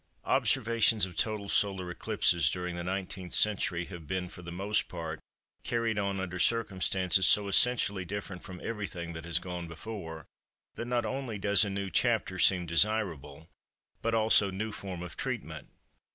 [0.25, 5.19] Observations of total solar eclipses during the 19th century have been, for the most part,
[5.63, 10.25] carried on under circumstances so essentially different from everything that has gone before,
[10.73, 13.47] that not only does a new chapter seem desirable
[14.01, 15.69] but also new form of treatment.